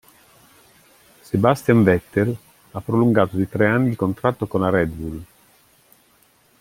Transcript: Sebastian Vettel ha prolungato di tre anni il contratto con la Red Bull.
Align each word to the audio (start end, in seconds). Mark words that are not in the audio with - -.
Sebastian 1.21 1.83
Vettel 1.83 2.35
ha 2.71 2.81
prolungato 2.81 3.35
di 3.37 3.47
tre 3.47 3.67
anni 3.67 3.89
il 3.89 3.95
contratto 3.95 4.47
con 4.47 4.61
la 4.61 4.71
Red 4.71 4.89
Bull. 4.89 5.23